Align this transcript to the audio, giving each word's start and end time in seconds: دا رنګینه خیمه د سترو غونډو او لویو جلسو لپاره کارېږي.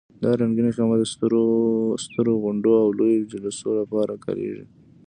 دا 0.21 0.31
رنګینه 0.41 0.71
خیمه 0.75 0.95
د 0.99 1.03
سترو 2.07 2.33
غونډو 2.43 2.71
او 2.83 2.87
لویو 2.97 3.29
جلسو 3.31 3.69
لپاره 3.79 4.13
کارېږي. 4.25 4.65